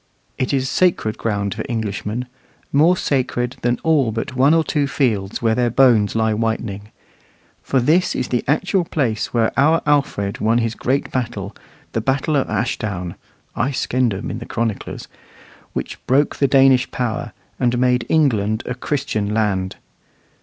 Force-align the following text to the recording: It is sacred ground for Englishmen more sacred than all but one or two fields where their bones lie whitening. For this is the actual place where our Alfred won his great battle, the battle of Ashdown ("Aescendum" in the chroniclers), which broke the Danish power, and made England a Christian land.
It 0.39 0.51
is 0.51 0.67
sacred 0.67 1.19
ground 1.19 1.53
for 1.53 1.63
Englishmen 1.69 2.25
more 2.73 2.97
sacred 2.97 3.57
than 3.61 3.77
all 3.83 4.11
but 4.11 4.35
one 4.35 4.51
or 4.55 4.63
two 4.63 4.87
fields 4.87 5.43
where 5.43 5.53
their 5.53 5.69
bones 5.69 6.15
lie 6.15 6.33
whitening. 6.33 6.89
For 7.61 7.79
this 7.79 8.15
is 8.15 8.29
the 8.29 8.43
actual 8.47 8.83
place 8.83 9.31
where 9.31 9.51
our 9.55 9.83
Alfred 9.85 10.39
won 10.39 10.57
his 10.57 10.73
great 10.73 11.11
battle, 11.11 11.55
the 11.91 12.01
battle 12.01 12.35
of 12.35 12.49
Ashdown 12.49 13.13
("Aescendum" 13.55 14.31
in 14.31 14.39
the 14.39 14.47
chroniclers), 14.47 15.07
which 15.73 16.03
broke 16.07 16.37
the 16.37 16.47
Danish 16.47 16.89
power, 16.89 17.31
and 17.59 17.77
made 17.77 18.07
England 18.09 18.63
a 18.65 18.73
Christian 18.73 19.31
land. 19.35 19.75